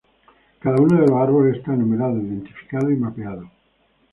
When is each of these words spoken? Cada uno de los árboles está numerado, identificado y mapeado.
Cada 0.59 0.77
uno 0.81 0.97
de 0.99 1.05
los 1.05 1.21
árboles 1.21 1.57
está 1.57 1.73
numerado, 1.73 2.17
identificado 2.17 2.89
y 2.89 2.95
mapeado. 2.95 3.51